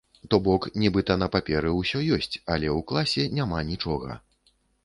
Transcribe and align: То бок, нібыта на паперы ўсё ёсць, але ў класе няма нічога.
То 0.31 0.37
бок, 0.45 0.63
нібыта 0.83 1.17
на 1.25 1.27
паперы 1.35 1.75
ўсё 1.81 2.01
ёсць, 2.17 2.35
але 2.53 2.67
ў 2.77 2.89
класе 2.93 3.29
няма 3.37 3.63
нічога. 3.73 4.21